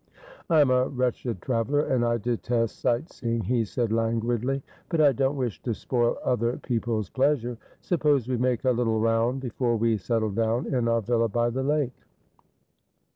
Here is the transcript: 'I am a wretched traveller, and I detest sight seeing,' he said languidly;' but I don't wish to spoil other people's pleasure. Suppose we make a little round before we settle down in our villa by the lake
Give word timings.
'I 0.49 0.61
am 0.61 0.69
a 0.71 0.87
wretched 0.87 1.43
traveller, 1.43 1.81
and 1.81 2.03
I 2.03 2.17
detest 2.17 2.79
sight 2.79 3.11
seeing,' 3.11 3.43
he 3.43 3.63
said 3.63 3.91
languidly;' 3.93 4.63
but 4.89 4.99
I 4.99 5.11
don't 5.11 5.35
wish 5.35 5.61
to 5.61 5.75
spoil 5.75 6.17
other 6.25 6.57
people's 6.57 7.11
pleasure. 7.11 7.59
Suppose 7.81 8.27
we 8.27 8.37
make 8.37 8.65
a 8.65 8.71
little 8.71 8.99
round 8.99 9.41
before 9.41 9.77
we 9.77 9.97
settle 9.99 10.31
down 10.31 10.73
in 10.73 10.87
our 10.87 11.03
villa 11.03 11.29
by 11.29 11.51
the 11.51 11.61
lake 11.61 11.93